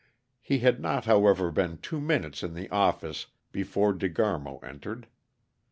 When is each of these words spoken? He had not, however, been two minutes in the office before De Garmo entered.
He 0.41 0.57
had 0.61 0.79
not, 0.79 1.05
however, 1.05 1.51
been 1.51 1.77
two 1.77 2.01
minutes 2.01 2.41
in 2.41 2.55
the 2.55 2.67
office 2.71 3.27
before 3.51 3.93
De 3.93 4.09
Garmo 4.09 4.57
entered. 4.63 5.05